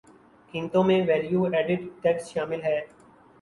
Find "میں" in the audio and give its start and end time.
0.83-0.99